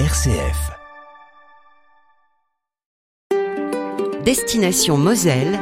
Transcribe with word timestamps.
RCF. 0.00 0.72
Destination 4.24 4.96
Moselle, 4.96 5.56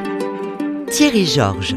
Thierry 0.91 1.26
Georges. 1.26 1.76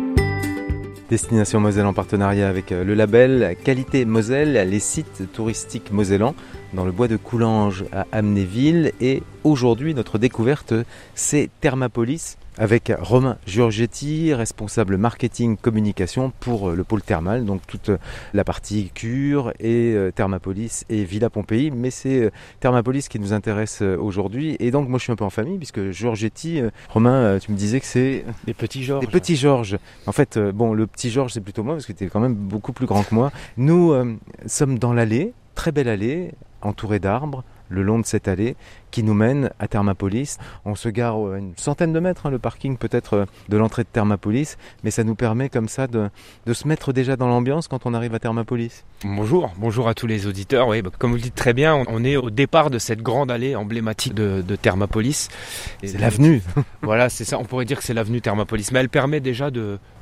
Destination 1.10 1.60
Moselle 1.60 1.86
en 1.86 1.92
partenariat 1.92 2.48
avec 2.48 2.72
euh, 2.72 2.86
le 2.86 2.94
label 2.94 3.58
Qualité 3.62 4.06
Moselle, 4.06 4.70
les 4.70 4.80
sites 4.80 5.24
touristiques 5.34 5.92
mosellans 5.92 6.34
dans 6.76 6.86
le 6.86 6.92
bois 6.92 7.08
de 7.08 7.18
Coulanges 7.18 7.86
à 7.92 8.06
Amnéville. 8.12 8.92
Et 9.02 9.24
aujourd'hui, 9.44 9.94
notre 9.94 10.18
découverte, 10.18 10.74
c'est 11.16 11.50
Thermapolis 11.62 12.38
avec 12.58 12.92
Romain 13.00 13.38
Giorgetti, 13.46 14.34
responsable 14.34 14.98
marketing 14.98 15.58
communication 15.58 16.32
pour 16.40 16.70
euh, 16.70 16.76
le 16.76 16.86
pôle 16.86 17.02
thermal, 17.02 17.44
donc 17.44 17.62
toute 17.68 17.90
euh, 17.90 17.98
la 18.34 18.46
partie 18.46 18.92
cure 18.94 19.52
et 19.60 19.94
euh, 19.94 20.12
Thermapolis 20.12 20.86
et 20.90 21.04
Villa 21.04 21.30
Pompéi. 21.30 21.70
Mais 21.72 21.92
c'est 21.92 22.32
Thermapolis 22.62 23.10
qui 23.10 23.20
nous 23.20 23.34
intéresse 23.34 23.82
aujourd'hui. 23.82 24.56
Et 24.60 24.72
donc 24.72 24.88
moi 24.88 25.00
je 25.00 25.04
suis 25.04 25.12
un 25.12 25.18
peu 25.18 25.26
en 25.26 25.30
famille 25.30 25.58
puisque 25.58 25.92
Giorgetti, 25.92 26.62
Romain, 26.90 27.40
tu 27.40 27.52
me 27.52 27.58
disais 27.58 27.80
que 27.80 27.86
c'est 27.86 28.24
des 28.46 28.54
petits 28.54 28.84
Georges. 28.84 29.06
Des 29.06 29.12
petits 29.12 29.36
Georges. 29.36 29.78
En 30.08 30.12
fait, 30.12 30.40
bon, 30.40 30.74
le 30.74 30.88
petit 30.88 31.10
Georges 31.10 31.34
c'est 31.34 31.42
plutôt 31.42 31.64
moi 31.64 31.76
parce 31.76 31.86
que 31.86 31.94
tu 31.94 32.06
es 32.06 32.08
quand 32.08 32.22
même 32.22 32.36
beaucoup 32.36 32.72
plus 32.72 32.86
grand 32.86 33.04
que 33.04 33.14
moi. 33.14 33.32
Nous 33.58 33.94
sommes 34.46 34.80
dans 34.80 34.94
l'allée, 34.94 35.34
très 35.56 35.72
belle 35.72 35.90
allée, 35.90 36.32
entourée 36.66 37.00
d'arbres 37.00 37.44
le 37.70 37.82
long 37.84 38.00
de 38.00 38.06
cette 38.06 38.28
allée 38.28 38.56
qui 38.96 39.04
nous 39.04 39.14
mène 39.14 39.50
à 39.60 39.68
Thermapolis. 39.68 40.38
On 40.64 40.74
se 40.74 40.88
gare 40.88 41.18
à 41.18 41.38
une 41.38 41.52
centaine 41.58 41.92
de 41.92 42.00
mètres, 42.00 42.28
hein, 42.28 42.30
le 42.30 42.40
parking 42.40 42.78
peut-être 42.78 43.14
euh, 43.14 43.26
de 43.50 43.58
l'entrée 43.58 43.84
de 43.84 43.90
Thermapolis, 43.92 44.56
mais 44.86 44.92
ça 44.92 45.04
nous 45.04 45.16
permet 45.16 45.50
comme 45.50 45.68
ça 45.68 45.88
de, 45.88 46.10
se 46.54 46.66
mettre 46.66 46.94
déjà 46.94 47.18
dans 47.18 47.28
l'ambiance 47.28 47.68
quand 47.68 47.86
on 47.86 47.94
arrive 47.94 48.16
à 48.16 48.20
Thermapolis. 48.20 48.86
Bonjour, 49.04 49.52
bonjour 49.58 49.90
à 49.90 49.96
tous 49.96 50.08
les 50.08 50.28
auditeurs. 50.28 50.70
Oui, 50.70 50.82
bah, 50.82 50.92
comme 50.98 51.10
vous 51.10 51.18
le 51.18 51.24
dites 51.24 51.36
très 51.36 51.54
bien, 51.54 51.84
on 51.90 52.06
est 52.06 52.16
au 52.16 52.30
départ 52.30 52.70
de 52.70 52.80
cette 52.80 53.02
grande 53.02 53.32
allée 53.32 53.54
emblématique 53.58 54.14
de, 54.14 54.56
Thermapolis. 54.56 55.28
C'est 55.84 56.00
l'avenue. 56.00 56.42
voilà, 56.82 57.10
c'est 57.10 57.26
ça. 57.26 57.38
On 57.38 57.44
pourrait 57.44 57.66
dire 57.66 57.80
que 57.80 57.84
c'est 57.84 57.94
l'avenue 57.94 58.22
Thermapolis, 58.22 58.72
mais 58.72 58.80
elle 58.80 58.88
permet 58.88 59.20
déjà 59.20 59.52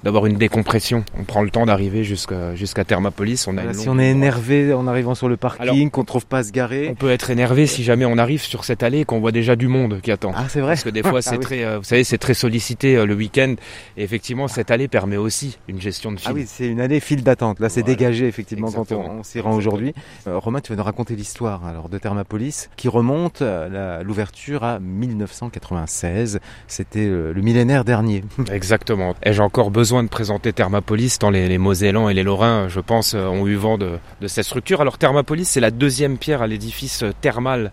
d'avoir 0.04 0.28
une 0.28 0.38
décompression. 0.38 1.04
On 1.18 1.24
prend 1.24 1.42
le 1.42 1.50
temps 1.50 1.66
d'arriver 1.66 2.04
jusqu'à 2.04 2.54
jusqu'à 2.54 2.84
Thermapolis. 2.84 3.48
On 3.48 3.58
a 3.58 3.74
si 3.74 3.90
on 3.90 3.98
est 3.98 4.12
énervé 4.12 4.72
en 4.72 4.86
arrivant 4.86 5.16
sur 5.16 5.30
le 5.30 5.38
parking, 5.38 5.90
qu'on 5.90 6.04
trouve 6.04 6.28
pas 6.28 6.40
à 6.40 6.44
se 6.44 6.52
garer, 6.52 6.90
on 6.92 6.96
peut 6.96 7.10
être 7.10 7.32
énervé 7.32 7.66
si 7.66 7.84
jamais 7.84 8.06
on 8.06 8.20
arrive 8.20 8.44
sur 8.44 8.64
cette 8.64 8.83
et 8.92 9.06
qu'on 9.06 9.20
voit 9.20 9.32
déjà 9.32 9.56
du 9.56 9.68
monde 9.68 10.00
qui 10.02 10.12
attend. 10.12 10.34
Ah, 10.36 10.46
c'est 10.50 10.60
vrai. 10.60 10.74
Parce 10.74 10.84
que 10.84 10.90
des 10.90 11.04
fois, 11.04 11.22
c'est 11.22 11.36
ah 11.36 11.40
très, 11.40 11.64
euh, 11.64 11.78
vous 11.78 11.84
savez, 11.84 12.04
c'est 12.04 12.18
très 12.18 12.34
sollicité 12.34 12.96
euh, 12.96 13.06
le 13.06 13.16
week-end. 13.16 13.56
Et 13.98 14.04
effectivement, 14.04 14.48
cette 14.48 14.72
allée 14.72 14.88
permet 14.88 15.18
aussi 15.18 15.58
une 15.68 15.80
gestion 15.80 16.12
de 16.12 16.20
file. 16.20 16.30
Ah 16.30 16.34
oui, 16.34 16.46
c'est 16.48 16.68
une 16.68 16.82
allée 16.82 17.00
file 17.00 17.24
d'attente. 17.24 17.60
Là, 17.60 17.70
c'est 17.70 17.84
dégagé 17.84 18.28
effectivement 18.28 18.72
quand 18.72 18.92
on, 18.92 19.24
s'y 19.24 19.40
rend 19.40 19.56
aujourd'hui. 19.56 19.94
Euh, 20.28 20.38
Romain, 20.38 20.60
tu 20.60 20.72
vas 20.72 20.78
nous 20.78 20.84
raconter 20.84 21.16
l'histoire 21.16 21.66
alors 21.66 21.90
de 21.90 21.98
Thermapolis 21.98 22.70
qui 22.76 22.88
remonte 22.88 23.42
à 23.42 24.04
l'ouverture 24.04 24.64
à 24.64 24.80
1996. 24.80 26.40
C'était 26.68 27.08
le 27.08 27.42
millénaire 27.42 27.86
dernier. 27.86 28.24
Exactement. 28.52 29.16
Ai-je 29.24 29.42
encore 29.42 29.72
besoin 29.72 30.04
de 30.04 30.10
présenter 30.10 30.52
Thermapolis 30.52 31.20
tant 31.20 31.30
les, 31.30 31.48
les 31.48 31.58
Mosellans 31.58 32.10
et 32.10 32.14
les 32.14 32.24
Lorrains, 32.24 32.68
je 32.68 32.80
pense, 32.80 33.14
ont 33.14 33.48
eu 33.48 33.56
vent 33.56 33.78
de, 33.78 33.98
de 34.22 34.28
cette 34.28 34.46
structure? 34.46 34.82
Alors 34.82 34.98
Thermapolis, 34.98 35.46
c'est 35.46 35.60
la 35.60 35.72
deuxième 35.72 36.18
pierre 36.18 36.42
à 36.42 36.48
l'édifice 36.48 37.04
thermal 37.22 37.72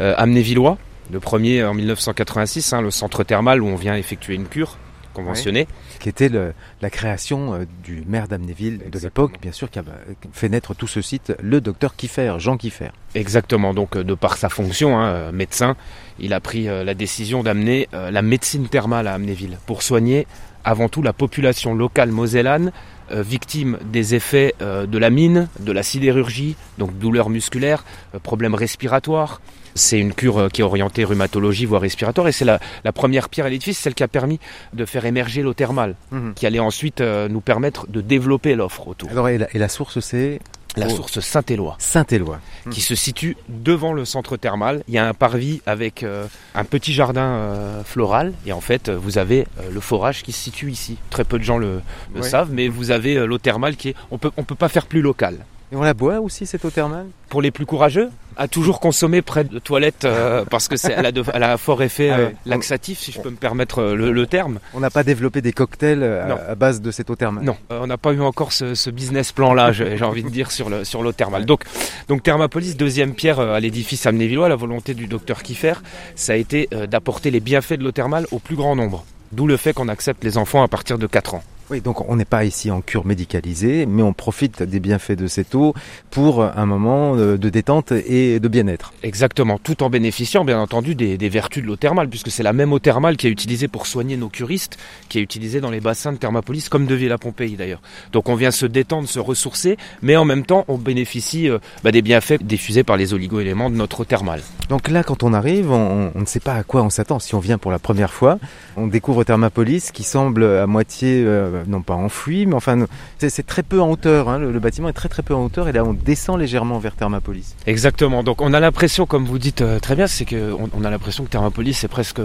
euh, 0.00 0.14
amnévillois. 0.44 0.76
Le 1.10 1.20
premier 1.20 1.64
en 1.64 1.74
1986, 1.74 2.72
hein, 2.72 2.82
le 2.82 2.90
centre 2.90 3.24
thermal 3.24 3.62
où 3.62 3.66
on 3.66 3.76
vient 3.76 3.96
effectuer 3.96 4.34
une 4.34 4.46
cure 4.46 4.76
conventionnée. 5.14 5.66
Qui 6.00 6.08
était 6.08 6.28
la 6.28 6.90
création 6.90 7.66
du 7.82 8.04
maire 8.06 8.28
d'Amnéville 8.28 8.80
de 8.90 8.98
l'époque, 8.98 9.32
bien 9.40 9.52
sûr, 9.52 9.70
qui 9.70 9.78
a 9.78 9.84
fait 10.32 10.48
naître 10.50 10.74
tout 10.74 10.86
ce 10.86 11.00
site, 11.00 11.32
le 11.40 11.60
docteur 11.60 11.96
Kiffer, 11.96 12.34
Jean 12.38 12.56
Kiffer. 12.58 12.90
Exactement, 13.14 13.72
donc 13.72 13.96
de 13.96 14.14
par 14.14 14.36
sa 14.36 14.48
fonction, 14.50 15.32
médecin, 15.32 15.76
il 16.18 16.34
a 16.34 16.40
pris 16.40 16.64
la 16.64 16.94
décision 16.94 17.42
d'amener 17.42 17.88
la 17.92 18.22
médecine 18.22 18.68
thermale 18.68 19.06
à 19.06 19.14
Amnéville 19.14 19.56
pour 19.66 19.82
soigner 19.82 20.26
avant 20.64 20.88
tout 20.88 21.00
la 21.00 21.12
population 21.12 21.74
locale 21.74 22.10
mosellane 22.10 22.72
victime 23.10 23.78
des 23.84 24.14
effets 24.14 24.54
de 24.60 24.98
la 24.98 25.10
mine, 25.10 25.48
de 25.60 25.72
la 25.72 25.82
sidérurgie, 25.82 26.56
donc 26.78 26.98
douleurs 26.98 27.30
musculaires, 27.30 27.84
problèmes 28.22 28.54
respiratoires, 28.54 29.40
c'est 29.74 29.98
une 29.98 30.14
cure 30.14 30.38
euh, 30.38 30.48
qui 30.48 30.60
est 30.60 30.64
orientée 30.64 31.04
rhumatologie, 31.04 31.66
voire 31.66 31.82
respiratoire, 31.82 32.28
et 32.28 32.32
c'est 32.32 32.44
la, 32.44 32.60
première 32.92 33.28
pierre 33.28 33.46
à 33.46 33.48
l'édifice, 33.48 33.78
celle 33.78 33.94
qui 33.94 34.02
a 34.02 34.08
permis 34.08 34.38
de 34.72 34.84
faire 34.84 35.04
émerger 35.04 35.42
l'eau 35.42 35.54
thermale, 35.54 35.96
mhm. 36.12 36.34
qui 36.34 36.46
allait 36.46 36.60
ensuite 36.60 37.00
euh, 37.00 37.28
nous 37.28 37.40
permettre 37.40 37.86
de 37.88 38.00
développer 38.00 38.54
l'offre 38.54 38.88
autour. 38.88 39.10
Alors, 39.10 39.28
et 39.28 39.38
la, 39.38 39.68
source, 39.68 40.00
c'est? 40.00 40.40
La 40.76 40.88
source 40.88 41.20
Saint-Éloi. 41.20 41.76
Saint-Éloi. 41.78 42.40
Qui 42.70 42.80
se 42.80 42.94
situe 42.94 43.36
devant 43.48 43.92
le 43.92 44.04
centre 44.04 44.36
thermal. 44.36 44.82
Il 44.88 44.94
y 44.94 44.98
a 44.98 45.06
un 45.06 45.14
parvis 45.14 45.60
avec 45.66 46.02
euh, 46.02 46.26
un 46.54 46.64
petit 46.64 46.92
jardin 46.92 47.82
floral. 47.84 48.32
Et 48.46 48.52
en 48.52 48.60
fait, 48.60 48.90
vous 48.90 49.18
avez 49.18 49.46
le 49.72 49.80
forage 49.80 50.22
qui 50.22 50.32
se 50.32 50.42
situe 50.42 50.70
ici. 50.70 50.98
Très 51.10 51.24
peu 51.24 51.38
de 51.38 51.44
gens 51.44 51.58
le, 51.58 51.80
savent, 52.22 52.50
mais 52.52 52.68
vous 52.68 52.90
avez 52.90 53.26
l'eau 53.26 53.38
thermale 53.38 53.76
qui 53.76 53.90
est. 53.90 53.94
On 54.10 54.18
peut, 54.18 54.30
on 54.36 54.44
peut 54.44 54.54
pas 54.54 54.68
faire 54.68 54.86
plus 54.86 55.02
local. 55.02 55.44
Et 55.74 55.76
on 55.76 55.82
la 55.82 55.92
boit 55.92 56.20
aussi 56.20 56.46
cette 56.46 56.64
eau 56.64 56.70
thermale 56.70 57.06
Pour 57.28 57.42
les 57.42 57.50
plus 57.50 57.66
courageux, 57.66 58.08
à 58.36 58.46
toujours 58.46 58.78
consommer 58.78 59.22
près 59.22 59.42
de 59.42 59.58
toilettes 59.58 60.04
euh, 60.04 60.44
parce 60.50 60.68
que 60.68 60.76
c'est 60.76 60.92
elle, 60.92 61.04
a 61.04 61.52
un 61.52 61.56
fort 61.56 61.82
effet 61.82 62.10
ah 62.10 62.18
euh, 62.18 62.30
laxatif 62.46 63.00
si 63.00 63.10
je 63.10 63.20
peux 63.20 63.30
me 63.30 63.34
permettre 63.34 63.80
euh, 63.80 64.12
le, 64.12 64.26
terme. 64.28 64.60
On 64.72 64.78
n'a 64.78 64.90
pas 64.90 65.02
développé 65.02 65.42
des 65.42 65.52
cocktails 65.52 66.04
à, 66.04 66.54
base 66.54 66.80
de 66.80 66.92
cette 66.92 67.10
eau 67.10 67.16
thermale. 67.16 67.42
Non, 67.42 67.56
on 67.70 67.88
n'a 67.88 67.98
pas 67.98 68.12
eu 68.12 68.20
encore 68.20 68.52
ce, 68.52 68.88
business 68.90 69.32
plan 69.32 69.52
là, 69.52 69.72
j'ai 69.72 70.00
envie 70.04 70.22
de 70.22 70.28
dire 70.28 70.52
sur 70.52 70.70
le 70.70 70.84
sur 70.84 71.02
l'eau 71.02 71.10
thermale. 71.10 71.44
Donc 71.44 71.64
donc 72.06 72.22
Thermapolis 72.22 72.76
deuxième 72.76 73.12
pierre 73.12 73.40
à 73.40 73.58
l'édifice 73.58 74.06
amnévillois, 74.06 74.48
la 74.48 74.54
volonté 74.54 74.94
du 74.94 75.08
docteur 75.08 75.42
Kiffer, 75.42 75.74
ça 76.14 76.34
a 76.34 76.36
été 76.36 76.68
d'apporter 76.88 77.32
les 77.32 77.40
bienfaits 77.40 77.74
de 77.74 77.82
l'eau 77.82 77.92
thermale 77.92 78.28
au 78.30 78.38
plus 78.38 78.54
grand 78.54 78.76
nombre. 78.76 79.04
D'où 79.32 79.48
le 79.48 79.56
fait 79.56 79.72
qu'on 79.72 79.88
accepte 79.88 80.22
les 80.22 80.38
enfants 80.38 80.62
à 80.62 80.68
partir 80.68 80.98
de 80.98 81.08
4 81.08 81.34
ans. 81.34 81.42
Oui, 81.70 81.80
donc 81.80 82.06
on 82.10 82.16
n'est 82.16 82.26
pas 82.26 82.44
ici 82.44 82.70
en 82.70 82.82
cure 82.82 83.06
médicalisée, 83.06 83.86
mais 83.86 84.02
on 84.02 84.12
profite 84.12 84.62
des 84.62 84.80
bienfaits 84.80 85.12
de 85.12 85.26
cette 85.26 85.54
eau 85.54 85.72
pour 86.10 86.42
un 86.42 86.66
moment 86.66 87.16
de 87.16 87.48
détente 87.48 87.92
et 87.92 88.38
de 88.38 88.48
bien-être. 88.48 88.92
Exactement, 89.02 89.58
tout 89.58 89.82
en 89.82 89.88
bénéficiant 89.88 90.44
bien 90.44 90.60
entendu 90.60 90.94
des, 90.94 91.16
vertus 91.30 91.62
de 91.62 91.68
l'eau 91.68 91.76
thermale, 91.76 92.10
puisque 92.10 92.30
c'est 92.30 92.42
la 92.42 92.52
même 92.52 92.74
eau 92.74 92.78
thermale 92.80 93.16
qui 93.16 93.28
est 93.28 93.30
utilisée 93.30 93.66
pour 93.68 93.86
soigner 93.86 94.18
nos 94.18 94.28
curistes, 94.28 94.76
qui 95.08 95.18
est 95.18 95.22
utilisée 95.22 95.62
dans 95.62 95.70
les 95.70 95.80
bassins 95.80 96.12
de 96.12 96.18
Thermapolis, 96.18 96.68
comme 96.68 96.84
de 96.84 96.94
Villa-Pompéi 96.94 97.56
d'ailleurs. 97.56 97.80
Donc 98.12 98.28
on 98.28 98.34
vient 98.34 98.50
se 98.50 98.66
détendre, 98.66 99.08
se 99.08 99.18
ressourcer, 99.18 99.78
mais 100.02 100.16
en 100.16 100.26
même 100.26 100.44
temps 100.44 100.66
on 100.68 100.76
bénéficie 100.76 101.48
euh, 101.48 101.58
bah, 101.82 101.92
des 101.92 102.02
bienfaits 102.02 102.42
diffusés 102.42 102.84
par 102.84 102.98
les 102.98 103.14
oligo-éléments 103.14 103.70
de 103.70 103.76
notre 103.76 104.00
eau 104.00 104.04
thermale. 104.04 104.42
Donc 104.68 104.90
là, 104.90 105.02
quand 105.02 105.22
on 105.22 105.32
arrive, 105.32 105.70
on, 105.70 106.12
ne 106.14 106.26
sait 106.26 106.40
pas 106.40 106.54
à 106.54 106.62
quoi 106.62 106.82
on 106.82 106.90
s'attend. 106.90 107.18
Si 107.18 107.34
on 107.34 107.40
vient 107.40 107.56
pour 107.56 107.70
la 107.70 107.78
première 107.78 108.12
fois, 108.12 108.38
on 108.76 108.86
découvre 108.86 109.24
Thermapolis 109.24 109.92
qui 109.92 110.02
semble 110.02 110.44
à 110.44 110.66
moitié... 110.66 111.24
Euh, 111.24 111.54
euh, 111.54 111.63
non 111.66 111.82
pas 111.82 111.94
enfoui, 111.94 112.46
mais 112.46 112.54
enfin, 112.54 112.86
c'est 113.18 113.46
très 113.46 113.62
peu 113.62 113.80
en 113.80 113.90
hauteur. 113.90 114.28
Hein. 114.28 114.38
Le, 114.38 114.58
bâtiment 114.58 114.88
est 114.88 114.94
très 114.94 115.08
très 115.08 115.22
peu 115.22 115.34
en 115.34 115.44
hauteur 115.44 115.68
et 115.68 115.72
là 115.72 115.84
on 115.84 115.92
descend 115.92 116.38
légèrement 116.38 116.78
vers 116.78 116.94
Thermapolis. 116.94 117.54
Exactement. 117.66 118.22
Donc 118.22 118.40
on 118.40 118.52
a 118.52 118.60
l'impression, 118.60 119.06
comme 119.06 119.24
vous 119.24 119.38
dites 119.38 119.60
euh, 119.60 119.78
très 119.78 119.96
bien, 119.96 120.06
c'est 120.06 120.24
qu'on 120.24 120.70
on 120.72 120.84
a 120.84 120.90
l'impression 120.90 121.24
que 121.24 121.30
Thermapolis 121.30 121.84
est 121.84 121.88
presque 121.88 122.20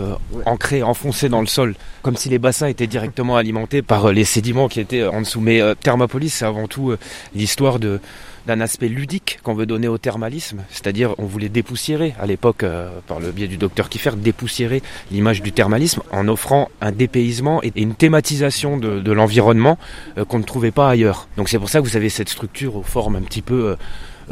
ancré, 0.45 0.83
enfoncé 0.83 1.29
dans 1.29 1.41
le 1.41 1.47
sol, 1.47 1.75
comme 2.01 2.16
si 2.16 2.29
les 2.29 2.39
bassins 2.39 2.67
étaient 2.67 2.88
directement 2.88 3.38
alimentés 3.38 3.81
par 3.81 4.05
euh, 4.05 4.11
les 4.13 4.25
sédiments 4.25 4.67
qui 4.67 4.79
étaient 4.79 5.05
en 5.05 5.22
dessous. 5.22 5.41
Mais 5.41 5.61
Thermapolis, 5.81 6.29
c'est 6.29 6.45
avant 6.45 6.67
tout 6.67 6.94
l'histoire 7.33 7.79
de 7.79 8.00
d'un 8.47 8.61
aspect 8.61 8.88
ludique 8.88 9.39
qu'on 9.44 9.53
veut 9.53 9.66
donner 9.66 9.88
au 9.88 9.97
thermalisme, 9.97 10.63
c'est-à-dire 10.69 11.16
on 11.17 11.25
voulait 11.25 11.50
dépoussiérer 11.50 12.13
à 12.19 12.25
l'époque, 12.25 12.63
euh, 12.63 12.89
par 13.07 13.19
le 13.19 13.31
biais 13.31 13.47
du 13.47 13.57
docteur 13.57 13.89
Kiffer, 13.89 14.11
dépoussiérer 14.17 14.81
l'image 15.11 15.41
du 15.41 15.51
thermalisme 15.51 16.01
en 16.11 16.27
offrant 16.27 16.69
un 16.81 16.91
dépaysement 16.91 17.61
et 17.63 17.72
une 17.75 17.95
thématisation 17.95 18.77
de, 18.77 19.11
l'environnement 19.11 19.77
euh, 20.17 20.25
qu'on 20.25 20.39
ne 20.39 20.44
trouvait 20.44 20.72
pas 20.72 20.89
ailleurs. 20.89 21.27
Donc 21.38 21.50
c'est 21.50 21.59
pour 21.59 21.69
ça 21.69 21.79
que 21.79 21.85
vous 21.85 21.97
avez 21.97 22.09
cette 22.09 22.29
structure 22.29 22.75
aux 22.75 22.83
formes 22.83 23.16
un 23.16 23.22
petit 23.22 23.41
peu... 23.41 23.75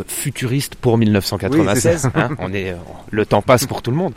Futuriste 0.07 0.75
pour 0.75 0.97
1996. 0.97 2.09
Hein, 2.15 2.29
on 2.39 2.53
est, 2.53 2.75
le 3.11 3.25
temps 3.25 3.41
passe 3.41 3.65
pour 3.65 3.81
tout 3.81 3.91
le 3.91 3.97
monde. 3.97 4.13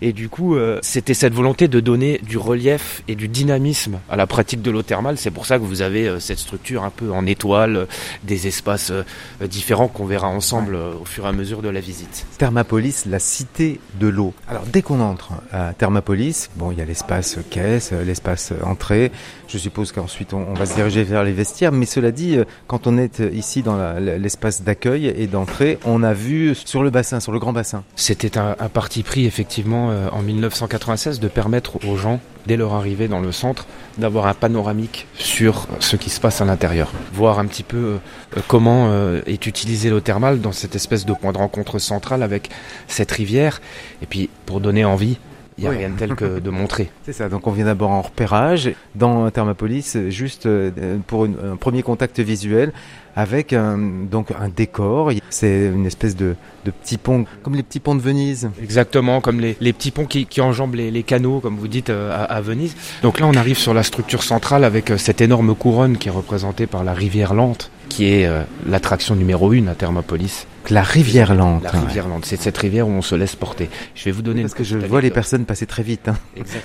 Et 0.00 0.12
du 0.12 0.28
coup, 0.28 0.56
euh, 0.56 0.78
c'était 0.82 1.14
cette 1.14 1.34
volonté 1.34 1.68
de 1.68 1.80
donner 1.80 2.20
du 2.22 2.38
relief 2.38 3.02
et 3.08 3.14
du 3.14 3.28
dynamisme 3.28 3.98
à 4.08 4.16
la 4.16 4.26
pratique 4.26 4.62
de 4.62 4.70
l'eau 4.70 4.82
thermale. 4.82 5.18
C'est 5.18 5.30
pour 5.30 5.46
ça 5.46 5.58
que 5.58 5.64
vous 5.64 5.82
avez 5.82 6.08
euh, 6.08 6.20
cette 6.20 6.38
structure 6.38 6.84
un 6.84 6.90
peu 6.90 7.12
en 7.12 7.26
étoile, 7.26 7.76
euh, 7.76 7.86
des 8.24 8.46
espaces 8.46 8.92
différents 9.40 9.88
qu'on 9.88 10.06
verra 10.06 10.28
ensemble 10.28 10.74
au 10.74 11.04
fur 11.04 11.24
et 11.24 11.28
à 11.28 11.32
mesure 11.32 11.62
de 11.62 11.68
la 11.68 11.80
visite. 11.80 12.26
Thermapolis, 12.38 13.04
la 13.06 13.18
cité 13.18 13.80
de 13.98 14.08
l'eau. 14.08 14.32
Alors 14.48 14.64
dès 14.66 14.82
qu'on 14.82 15.00
entre 15.00 15.32
à 15.52 15.72
Thermapolis, 15.72 16.50
bon, 16.56 16.72
il 16.72 16.78
y 16.78 16.80
a 16.80 16.84
l'espace 16.84 17.38
caisse, 17.50 17.92
l'espace 17.92 18.52
entrée. 18.62 19.10
Je 19.48 19.58
suppose 19.58 19.92
qu'ensuite 19.92 20.34
on, 20.34 20.54
va 20.54 20.66
se 20.66 20.74
diriger 20.74 21.04
vers 21.04 21.24
les 21.24 21.32
vestiaires. 21.32 21.72
Mais 21.72 21.86
cela 21.86 22.10
dit, 22.10 22.38
quand 22.66 22.86
on 22.86 22.98
est 22.98 23.20
ici 23.32 23.62
dans 23.62 23.98
l'espace 23.98 24.62
d'accueil 24.62 25.06
et 25.18 25.26
d'entrée, 25.26 25.78
on 25.84 26.02
a 26.02 26.14
vu 26.14 26.54
sur 26.54 26.82
le 26.82 26.90
bassin, 26.90 27.18
sur 27.18 27.32
le 27.32 27.40
grand 27.40 27.52
bassin. 27.52 27.82
C'était 27.96 28.38
un, 28.38 28.54
parti 28.72 29.02
pris 29.02 29.26
effectivement 29.26 29.90
euh, 29.90 30.08
en 30.12 30.22
1996 30.22 31.18
de 31.18 31.28
permettre 31.28 31.84
aux 31.86 31.96
gens 31.96 32.20
dès 32.46 32.56
leur 32.56 32.72
arrivée 32.72 33.08
dans 33.08 33.20
le 33.20 33.32
centre, 33.32 33.66
d'avoir 33.98 34.26
un 34.26 34.34
panoramique 34.34 35.06
sur 35.14 35.66
ce 35.80 35.96
qui 35.96 36.08
se 36.08 36.20
passe 36.20 36.40
à 36.40 36.44
l'intérieur. 36.44 36.92
Voir 37.12 37.40
un 37.40 37.46
petit 37.46 37.64
peu 37.64 37.98
euh, 38.36 38.40
comment 38.46 38.88
euh, 38.90 39.20
est 39.26 39.46
utilisé 39.46 39.90
l'eau 39.90 40.00
thermale 40.00 40.40
dans 40.40 40.52
cette 40.52 40.76
espèce 40.76 41.04
de 41.04 41.12
point 41.12 41.32
de 41.32 41.38
rencontre 41.38 41.78
central 41.78 42.22
avec 42.22 42.48
cette 42.86 43.10
rivière. 43.10 43.60
Et 44.02 44.06
puis, 44.06 44.30
pour 44.46 44.60
donner 44.60 44.84
envie, 44.84 45.18
il 45.58 45.62
n'y 45.62 45.66
a 45.66 45.70
Oui. 45.70 45.76
rien 45.78 45.90
de 45.90 45.96
tel 45.98 46.14
que 46.14 46.38
de 46.38 46.50
montrer. 46.50 46.90
C'est 47.04 47.12
ça, 47.12 47.28
donc 47.28 47.46
on 47.46 47.50
vient 47.50 47.64
d'abord 47.66 47.90
en 47.90 48.00
repérage 48.02 48.70
dans 48.94 49.28
Thermopolis, 49.30 49.96
juste 50.08 50.46
euh, 50.46 50.70
pour 51.06 51.24
une- 51.26 51.36
un 51.52 51.56
premier 51.56 51.82
contact 51.82 52.20
visuel 52.20 52.72
avec 53.16 53.52
un, 53.52 53.76
donc 53.78 54.28
un 54.40 54.48
décor. 54.48 55.10
C'est 55.30 55.66
une 55.66 55.86
espèce 55.86 56.14
de, 56.14 56.36
de 56.64 56.70
petit 56.70 56.96
pont, 56.98 57.24
comme 57.42 57.56
les 57.56 57.64
petits 57.64 57.80
ponts 57.80 57.96
de 57.96 58.00
Venise. 58.00 58.48
Exactement, 58.62 59.20
comme 59.20 59.40
les, 59.40 59.56
les 59.60 59.72
petits 59.72 59.90
ponts 59.90 60.06
qui, 60.06 60.26
qui 60.26 60.40
enjambent 60.40 60.76
les, 60.76 60.92
les 60.92 61.02
canaux, 61.02 61.40
comme 61.40 61.56
vous 61.56 61.66
dites, 61.68 61.90
euh, 61.90 62.12
à, 62.14 62.22
à 62.22 62.40
Venise. 62.40 62.76
Donc 63.02 63.18
là, 63.18 63.26
on 63.26 63.34
arrive 63.34 63.58
sur 63.58 63.74
la 63.74 63.82
structure 63.82 64.22
centrale 64.22 64.62
avec 64.62 64.90
euh, 64.92 64.96
cette 64.98 65.20
énorme 65.20 65.54
couronne 65.56 65.98
qui 65.98 66.06
est 66.08 66.12
représentée 66.12 66.66
par 66.68 66.84
la 66.84 66.94
rivière 66.94 67.34
lente, 67.34 67.72
qui 67.88 68.12
est 68.12 68.26
euh, 68.26 68.42
l'attraction 68.66 69.16
numéro 69.16 69.52
une 69.52 69.68
à 69.68 69.74
Thermopolis. 69.74 70.46
La 70.70 70.82
rivière 70.82 71.34
lente. 71.34 71.62
La 71.62 71.70
rivière 71.70 72.08
lente, 72.08 72.26
c'est 72.26 72.40
cette 72.40 72.58
rivière 72.58 72.86
où 72.86 72.90
on 72.90 73.00
se 73.02 73.14
laisse 73.14 73.34
porter. 73.36 73.70
Je 73.94 74.04
vais 74.04 74.10
vous 74.10 74.20
donner 74.22 74.42
Parce 74.42 74.52
une 74.52 74.58
que 74.58 74.64
je 74.64 74.76
vois 74.76 75.00
les 75.00 75.10
personnes 75.10 75.44
passer 75.46 75.64
très 75.66 75.82
vite. 75.82 76.08
hein. 76.08 76.16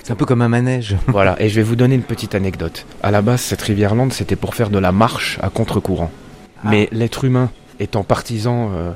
C'est 0.02 0.10
un 0.12 0.14
peu 0.14 0.26
comme 0.26 0.42
un 0.42 0.48
manège. 0.48 0.96
Voilà, 1.06 1.40
et 1.40 1.48
je 1.48 1.56
vais 1.56 1.62
vous 1.62 1.76
donner 1.76 1.94
une 1.94 2.02
petite 2.14 2.34
anecdote. 2.34 2.84
À 3.02 3.10
la 3.10 3.22
base, 3.22 3.40
cette 3.40 3.62
rivière 3.62 3.94
lente, 3.94 4.12
c'était 4.12 4.36
pour 4.36 4.54
faire 4.54 4.68
de 4.70 4.78
la 4.78 4.92
marche 4.92 5.38
à 5.42 5.48
contre-courant. 5.48 6.10
Ah. 6.62 6.68
Mais 6.70 6.88
l'être 6.92 7.24
humain 7.24 7.50
étant 7.80 8.04
partisan 8.04 8.70
euh, 8.74 8.92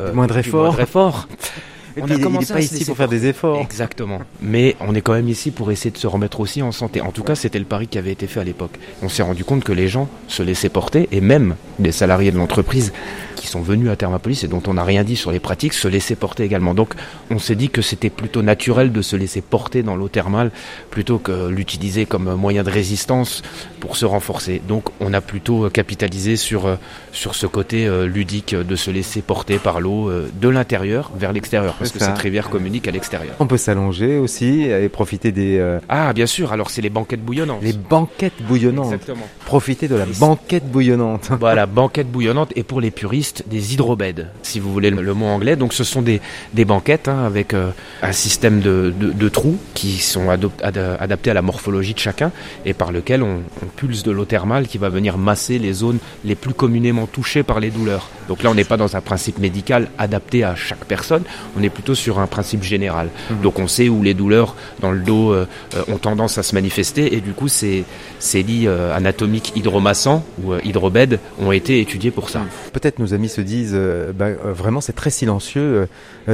euh, 0.00 0.10
Du 0.10 0.16
moindre 0.16 0.34
du 0.34 0.40
effort. 0.40 0.62
moindre 0.64 0.80
effort, 0.80 1.28
On 2.02 2.10
a 2.10 2.14
il 2.14 2.20
commencé 2.20 2.52
à 2.52 2.56
pas 2.56 2.62
ici 2.62 2.84
pour 2.84 2.96
faire 2.96 3.08
des 3.08 3.26
efforts. 3.26 3.60
Exactement. 3.60 4.20
Mais 4.40 4.76
on 4.80 4.94
est 4.94 5.00
quand 5.00 5.12
même 5.12 5.28
ici 5.28 5.50
pour 5.50 5.70
essayer 5.70 5.90
de 5.90 5.98
se 5.98 6.06
remettre 6.06 6.40
aussi 6.40 6.62
en 6.62 6.72
santé. 6.72 7.00
En 7.00 7.12
tout 7.12 7.22
cas, 7.22 7.34
c'était 7.34 7.58
le 7.58 7.64
pari 7.64 7.88
qui 7.88 7.98
avait 7.98 8.12
été 8.12 8.26
fait 8.26 8.40
à 8.40 8.44
l'époque. 8.44 8.72
On 9.02 9.08
s'est 9.08 9.22
rendu 9.22 9.44
compte 9.44 9.64
que 9.64 9.72
les 9.72 9.88
gens 9.88 10.08
se 10.28 10.42
laissaient 10.42 10.68
porter, 10.68 11.08
et 11.12 11.20
même 11.20 11.56
les 11.78 11.92
salariés 11.92 12.30
de 12.30 12.38
l'entreprise 12.38 12.92
qui 13.40 13.46
sont 13.46 13.62
venus 13.62 13.88
à 13.90 13.96
Thermopolis 13.96 14.44
et 14.44 14.48
dont 14.48 14.62
on 14.66 14.74
n'a 14.74 14.84
rien 14.84 15.02
dit 15.02 15.16
sur 15.16 15.32
les 15.32 15.40
pratiques 15.40 15.72
se 15.72 15.88
laissaient 15.88 16.14
porter 16.14 16.44
également. 16.44 16.74
Donc 16.74 16.94
on 17.30 17.38
s'est 17.38 17.56
dit 17.56 17.70
que 17.70 17.80
c'était 17.80 18.10
plutôt 18.10 18.42
naturel 18.42 18.92
de 18.92 19.02
se 19.02 19.16
laisser 19.16 19.40
porter 19.40 19.82
dans 19.82 19.96
l'eau 19.96 20.08
thermale 20.08 20.50
plutôt 20.90 21.18
que 21.18 21.48
l'utiliser 21.48 22.04
comme 22.04 22.34
moyen 22.34 22.62
de 22.62 22.70
résistance 22.70 23.42
pour 23.80 23.96
se 23.96 24.04
renforcer. 24.04 24.60
Donc 24.68 24.90
on 25.00 25.14
a 25.14 25.22
plutôt 25.22 25.70
capitalisé 25.70 26.36
sur, 26.36 26.66
euh, 26.66 26.76
sur 27.12 27.34
ce 27.34 27.46
côté 27.46 27.86
euh, 27.86 28.06
ludique 28.06 28.54
de 28.54 28.76
se 28.76 28.90
laisser 28.90 29.22
porter 29.22 29.58
par 29.58 29.80
l'eau 29.80 30.10
euh, 30.10 30.28
de 30.40 30.48
l'intérieur 30.48 31.10
vers 31.16 31.32
l'extérieur, 31.32 31.76
parce 31.90 32.04
que 32.04 32.10
ça. 32.10 32.14
cette 32.14 32.22
rivière 32.22 32.48
communique 32.50 32.86
à 32.88 32.90
l'extérieur. 32.90 33.34
On 33.40 33.46
peut 33.46 33.56
s'allonger 33.56 34.18
aussi 34.18 34.62
et 34.62 34.88
profiter 34.88 35.32
des 35.32 35.58
euh, 35.58 35.78
Ah, 35.88 36.12
bien 36.12 36.26
sûr, 36.26 36.52
alors 36.52 36.70
c'est 36.70 36.82
les 36.82 36.90
banquettes 36.90 37.22
bouillonnantes. 37.24 37.62
les 37.62 37.72
banquettes 37.72 38.42
bouillonnantes. 38.42 38.86
Exactement. 38.92 39.26
Profiter 39.44 39.88
de 39.88 39.94
la 39.96 40.04
Et- 40.04 40.18
banquette 40.18 40.70
bouillonnante. 40.70 41.30
Voilà, 41.40 41.66
banquettes 41.66 42.10
bouillonnantes 42.10 42.52
et 42.56 42.62
pour 42.62 42.80
les 42.80 42.90
puristes, 42.90 43.44
des 43.48 43.72
hydrobèdes, 43.74 44.28
si 44.42 44.60
vous 44.60 44.72
voulez 44.72 44.90
le, 44.90 45.02
le 45.02 45.14
mot 45.14 45.26
anglais. 45.26 45.56
Donc 45.56 45.72
ce 45.72 45.84
sont 45.84 46.02
des, 46.02 46.20
des 46.54 46.64
banquettes 46.64 47.08
hein, 47.08 47.24
avec 47.24 47.54
euh, 47.54 47.70
un 48.02 48.12
système 48.12 48.60
de, 48.60 48.92
de- 48.98 49.12
de 49.12 49.28
trous 49.28 49.56
qui 49.74 49.92
sont 49.98 50.28
adop- 50.30 50.50
ad- 50.62 50.96
adaptés 51.00 51.30
à 51.30 51.34
la 51.34 51.42
morphologie 51.42 51.94
de 51.94 51.98
chacun 51.98 52.30
et 52.66 52.74
par 52.74 52.92
lequel 52.92 53.22
on, 53.22 53.40
on 53.62 53.66
pulse 53.74 54.02
de 54.02 54.10
l'eau 54.10 54.24
thermale 54.26 54.66
qui 54.68 54.78
va 54.78 54.88
venir 54.90 55.16
masser 55.18 55.58
les 55.58 55.72
zones 55.72 55.98
les 56.24 56.34
plus 56.34 56.54
communément 56.54 57.06
touchées 57.06 57.42
par 57.42 57.58
les 57.60 57.70
douleurs. 57.70 58.08
Donc 58.28 58.42
là, 58.42 58.50
on 58.50 58.54
n'est 58.54 58.64
pas 58.64 58.76
dans 58.76 58.96
un 58.96 59.00
principe 59.00 59.38
médical 59.38 59.88
adapté 59.98 60.44
à 60.44 60.54
chaque 60.54 60.84
personne, 60.84 61.22
on 61.58 61.62
est 61.62 61.69
plutôt 61.70 61.94
sur 61.94 62.18
un 62.18 62.26
principe 62.26 62.62
général. 62.62 63.08
Donc 63.42 63.58
on 63.58 63.68
sait 63.68 63.88
où 63.88 64.02
les 64.02 64.14
douleurs 64.14 64.54
dans 64.80 64.90
le 64.90 65.00
dos 65.00 65.32
euh, 65.32 65.46
euh, 65.76 65.82
ont 65.88 65.98
tendance 65.98 66.38
à 66.38 66.42
se 66.42 66.54
manifester 66.54 67.14
et 67.14 67.20
du 67.20 67.32
coup 67.32 67.48
ces, 67.48 67.84
ces 68.18 68.42
lits 68.42 68.66
euh, 68.66 68.94
anatomiques 68.94 69.52
hydromassants 69.56 70.24
ou 70.42 70.52
euh, 70.52 70.60
hydrobèdes 70.64 71.18
ont 71.40 71.52
été 71.52 71.80
étudiés 71.80 72.10
pour 72.10 72.28
ça. 72.28 72.42
Peut-être 72.72 72.98
nos 72.98 73.14
amis 73.14 73.28
se 73.28 73.40
disent, 73.40 73.78
bah, 74.14 74.30
vraiment 74.44 74.80
c'est 74.80 74.92
très 74.92 75.10
silencieux 75.10 75.88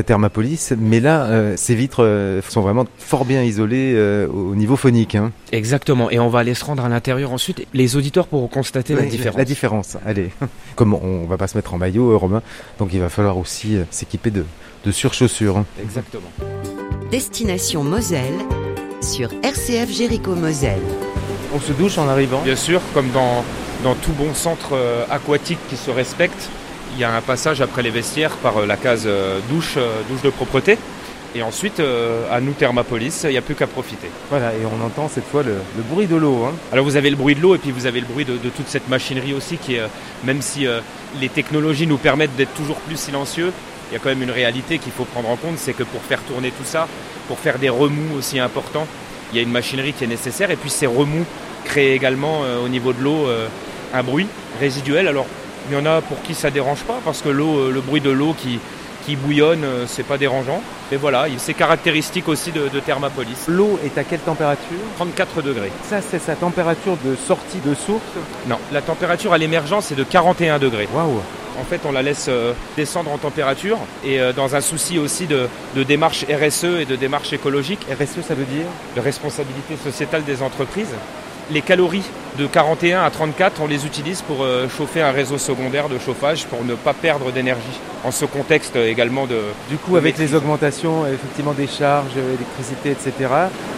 Thermopolis, 0.05 0.73
mais 0.79 1.01
là 1.01 1.57
ces 1.57 1.75
vitres 1.75 2.41
sont 2.49 2.61
vraiment 2.61 2.87
fort 2.99 3.25
bien 3.25 3.43
isolées 3.43 3.97
au 4.33 4.55
niveau 4.55 4.77
phonique. 4.77 5.15
Hein. 5.15 5.33
Exactement, 5.53 6.11
et 6.11 6.19
on 6.19 6.29
va 6.29 6.41
aller 6.41 6.55
se 6.55 6.65
rendre 6.65 6.85
à 6.85 6.89
l'intérieur 6.89 7.33
ensuite. 7.33 7.67
Les 7.73 7.97
auditeurs 7.97 8.27
pourront 8.27 8.49
constater 8.49 8.95
la 8.95 9.03
différence. 9.03 9.39
La 9.39 9.45
différence, 9.45 9.97
allez. 10.05 10.31
Comme 10.77 10.95
on 10.95 11.25
va 11.27 11.37
pas 11.37 11.47
se 11.47 11.57
mettre 11.57 11.75
en 11.75 11.79
maillot, 11.79 12.19
Romain, 12.19 12.43
donc 12.79 12.91
il 12.93 13.01
va 13.01 13.09
falloir 13.09 13.39
aussi 13.39 13.79
s'équiper 13.91 14.31
de, 14.31 14.45
de 14.87 14.93
surchaussures. 14.93 15.65
Exactement. 15.83 16.31
Destination 17.11 17.83
Moselle 17.83 18.39
sur 19.03 19.29
RCF 19.43 19.91
Jéricho 19.91 20.35
Moselle. 20.35 20.81
On 21.55 21.61
se 21.61 21.73
douche 21.73 21.99
en 21.99 22.09
arrivant 22.09 22.41
Bien 22.43 22.57
sûr, 22.57 22.81
comme 22.95 23.11
dans, 23.11 23.45
dans 23.83 23.95
tout 23.95 24.13
bon 24.13 24.33
centre 24.33 24.71
euh, 24.73 25.05
aquatique 25.11 25.59
qui 25.69 25.77
se 25.77 25.91
respecte, 25.91 26.49
il 26.95 27.01
y 27.01 27.05
a 27.05 27.15
un 27.15 27.21
passage 27.21 27.61
après 27.61 27.83
les 27.83 27.91
vestiaires 27.91 28.37
par 28.37 28.59
euh, 28.59 28.67
la 28.67 28.77
case 28.77 29.05
euh, 29.07 29.41
douche, 29.51 29.77
douche 30.09 30.23
de 30.23 30.31
propreté. 30.31 30.79
Et 31.35 31.43
ensuite, 31.43 31.81
euh, 31.81 32.23
à 32.33 32.41
nous 32.41 32.53
Thermopolis, 32.53 33.23
il 33.25 33.31
n'y 33.31 33.37
a 33.37 33.43
plus 33.43 33.55
qu'à 33.55 33.67
profiter. 33.67 34.09
Voilà, 34.31 34.53
et 34.55 34.65
on 34.65 34.85
entend 34.85 35.09
cette 35.13 35.27
fois 35.27 35.43
le, 35.43 35.57
le 35.77 35.83
bruit 35.83 36.07
de 36.07 36.17
l'eau. 36.17 36.45
hein. 36.47 36.53
Alors 36.73 36.85
vous 36.87 36.97
avez 36.97 37.11
le 37.11 37.17
bruit 37.17 37.35
de 37.35 37.41
l'eau 37.43 37.55
et 37.55 37.59
puis 37.59 37.73
vous 37.73 37.85
avez 37.87 38.01
le 38.01 38.07
bruit 38.07 38.25
de, 38.25 38.39
de 38.39 38.49
toute 38.49 38.69
cette 38.69 38.89
machinerie 38.89 39.35
aussi 39.35 39.59
qui 39.59 39.75
est, 39.75 39.81
euh, 39.81 39.89
même 40.25 40.41
si 40.41 40.67
euh, 40.67 40.81
les 41.21 41.29
technologies 41.29 41.87
nous 41.87 41.99
permettent 41.99 42.35
d'être 42.37 42.55
toujours 42.55 42.77
plus 42.77 42.97
silencieux, 42.99 43.53
il 43.91 43.95
y 43.95 43.97
a 43.97 43.99
quand 44.01 44.09
même 44.09 44.23
une 44.23 44.31
réalité 44.31 44.79
qu'il 44.79 44.93
faut 44.93 45.05
prendre 45.05 45.31
en 45.31 45.37
compte, 45.37 45.59
c'est 45.59 45.73
que 45.73 45.83
pour 45.85 46.03
faire 46.03 46.21
tourner 46.23 46.51
tout 46.51 46.65
ça, 46.65 46.89
pour 47.29 47.39
faire 47.39 47.59
des 47.59 47.69
remous 47.69 48.17
aussi 48.19 48.39
importants, 48.39 48.87
il 49.33 49.37
y 49.37 49.41
a 49.41 49.43
une 49.43 49.51
machinerie 49.51 49.93
qui 49.93 50.05
est 50.05 50.09
nécessaire 50.09 50.51
et 50.51 50.57
puis 50.57 50.71
ces 50.71 50.87
remous 50.87 51.25
créent 51.65 51.95
également 51.95 52.43
euh, 52.45 52.65
au 52.65 52.69
niveau 52.69 52.93
de 52.93 53.03
l'eau 53.03 53.27
euh, 53.27 53.49
un 53.93 54.03
bruit 54.03 54.29
résiduel. 54.61 55.09
Alors 55.09 55.27
il 55.69 55.77
y 55.77 55.79
en 55.79 55.87
a 55.87 56.01
pour 56.01 56.23
qui 56.23 56.35
ça 56.35 56.51
dérange 56.51 56.83
pas 56.85 57.01
parce 57.05 57.23
que 57.23 57.29
l'eau, 57.29 57.59
euh, 57.59 57.73
le 57.73 57.81
bruit 57.81 58.01
de 58.01 58.11
l'eau 58.11 58.35
qui, 58.39 58.61
qui 59.05 59.17
bouillonne, 59.17 59.65
c'est 59.87 60.05
pas 60.05 60.19
dérangeant. 60.19 60.63
Mais 60.91 60.97
voilà, 60.97 61.27
c'est 61.39 61.55
caractéristique 61.55 62.29
aussi 62.29 62.53
de, 62.53 62.69
de 62.69 62.81
Thermopolis. 62.81 63.47
L'eau 63.49 63.79
est 63.85 63.99
à 63.99 64.05
quelle 64.05 64.21
température? 64.21 64.79
34 64.97 65.43
degrés. 65.43 65.73
Ça, 65.83 66.01
c'est 66.01 66.21
sa 66.21 66.37
température 66.37 66.97
de 67.05 67.17
sortie 67.17 67.59
de 67.65 67.75
source? 67.75 68.03
Non, 68.49 68.59
la 68.73 68.83
température 68.83 69.33
à 69.33 69.39
l'émergence 69.39 69.91
est 69.91 69.97
de 69.97 70.05
41 70.05 70.61
degrés. 70.61 70.89
Waouh 70.95 71.21
En 71.61 71.65
fait, 71.65 71.81
on 71.85 71.93
la 71.93 72.03
laisse 72.03 72.27
euh, 72.29 72.53
descendre 72.77 73.11
en 73.11 73.19
température 73.19 73.79
et 74.05 74.21
euh, 74.21 74.33
dans 74.33 74.55
un 74.55 74.61
souci 74.61 74.99
aussi 74.99 75.27
de, 75.27 75.49
de 75.75 75.83
démarche 75.83 76.25
RSE 76.25 76.65
et 76.81 76.85
de 76.85 76.97
démarche 76.97 77.33
écologique, 77.33 77.81
RSE, 77.91 78.25
ça 78.27 78.35
veut 78.35 78.45
dire? 78.45 78.67
De 78.95 79.01
responsabilité 79.01 79.77
sociétale 79.83 80.25
des 80.25 80.43
entreprises. 80.43 80.95
Les 81.51 81.63
calories 81.63 82.03
de 82.39 82.47
41 82.47 83.03
à 83.05 83.11
34, 83.11 83.61
on 83.63 83.69
les 83.69 83.87
utilise 83.87 84.21
pour 84.23 84.43
euh, 84.43 84.69
chauffer 84.69 85.01
un 85.01 85.13
réseau 85.13 85.39
secondaire 85.39 85.89
de 85.89 85.99
chauffage 85.99 86.45
pour 86.47 86.65
ne 86.65 86.75
pas 86.75 86.93
perdre 86.93 87.31
d'énergie. 87.31 87.81
En 88.05 88.11
ce 88.11 88.25
contexte 88.25 88.77
également 88.77 89.27
de... 89.27 89.39
Du 89.71 89.77
coup, 89.77 89.97
avec 89.97 90.19
les 90.19 90.35
augmentations 90.35 91.07
effectivement 91.07 91.53
des 91.53 91.69
charges, 91.69 92.17
électricité, 92.17 92.91
etc., 92.91 93.31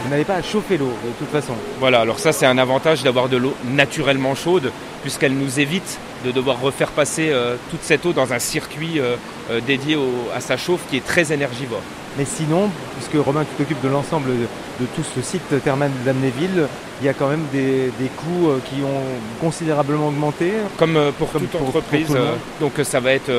vous 0.03 0.11
n'avez 0.11 0.25
pas 0.25 0.37
à 0.37 0.43
chauffer 0.43 0.79
l'eau 0.79 0.87
de 1.05 1.13
toute 1.19 1.31
façon? 1.31 1.53
Voilà, 1.79 2.01
alors 2.01 2.19
ça 2.19 2.33
c'est 2.33 2.47
un 2.47 2.59
avantage 2.59 3.03
d'avoir 3.03 3.29
de 3.29 3.37
l'eau 3.37 3.55
naturellement 3.71 4.35
chaude 4.35 4.73
puisqu'elle 5.03 5.35
nous 5.35 5.61
évite 5.61 5.99
de 6.25 6.31
devoir 6.33 6.61
refaire 6.61 6.89
passer 6.91 7.29
euh, 7.31 7.57
toute 7.71 7.83
cette 7.83 8.05
eau 8.07 8.13
dans 8.13 8.33
un 8.33 8.39
circuit 8.39 8.99
euh, 8.99 9.17
euh, 9.51 9.61
dédié 9.61 9.97
au- 9.97 10.29
à 10.35 10.41
sa 10.41 10.57
chauffe 10.57 10.81
qui 10.91 10.97
est 10.97 11.05
très 11.07 11.33
énergivore. 11.33 11.81
Mais 12.17 12.25
sinon, 12.25 12.71
puisque 12.97 13.25
Romain, 13.25 13.45
tu 13.45 13.55
t'occupes 13.57 13.81
de 13.83 13.89
l'ensemble 13.89 14.29
de, 14.31 14.47
de 14.85 14.87
tout 14.97 15.05
ce 15.15 15.23
site 15.23 15.63
thermal 15.63 15.91
d'Amnéville, 16.05 16.67
il 17.01 17.07
y 17.07 17.09
a 17.09 17.15
quand 17.15 17.29
même 17.29 17.45
des, 17.53 17.93
des 18.01 18.09
coûts 18.17 18.51
qui 18.65 18.83
ont 18.83 19.03
considérablement 19.41 20.09
augmenté. 20.09 20.51
Comme 20.77 20.99
pour 21.17 21.31
Comme 21.31 21.43
toute 21.43 21.51
pour- 21.53 21.61
pour 21.61 21.69
entreprise, 21.69 22.07
tout 22.09 22.15
donc 22.61 22.73
ça 22.83 22.99
va 22.99 23.13
être 23.13 23.31